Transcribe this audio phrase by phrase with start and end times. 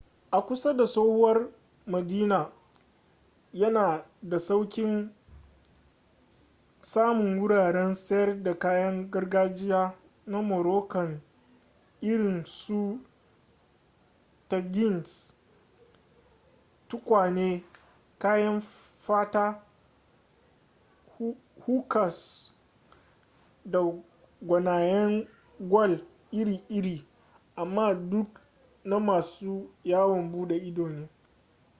[0.31, 1.47] a kusa da tsohuwar
[1.87, 2.51] madina
[3.53, 5.09] yana da sauƙin
[6.81, 9.93] samun wuraren sayar da kayan gargajiya
[10.27, 11.21] na moroccan
[12.01, 12.99] irin su
[14.49, 15.33] tagines
[16.87, 17.63] tukwane
[18.19, 18.61] kayan
[18.99, 19.63] fata
[21.65, 22.53] hookahs
[23.65, 23.79] da
[24.41, 25.27] gwanayen
[25.59, 27.05] gwal iri-iri
[27.55, 28.41] amma duka
[28.83, 31.07] na masu yawon bude ido ne